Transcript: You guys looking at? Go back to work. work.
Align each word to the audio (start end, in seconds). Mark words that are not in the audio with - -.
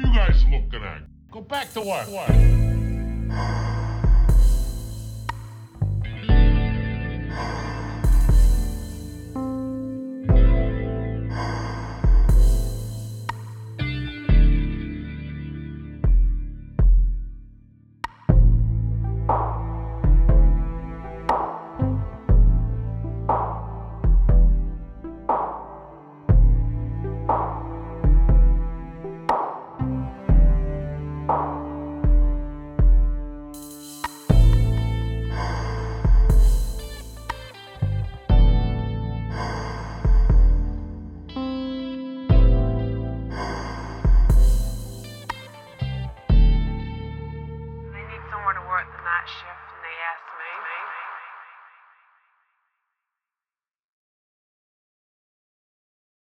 You 0.00 0.14
guys 0.14 0.42
looking 0.50 0.82
at? 0.82 1.02
Go 1.30 1.42
back 1.42 1.72
to 1.74 1.82
work. 1.82 2.08
work. 2.08 3.69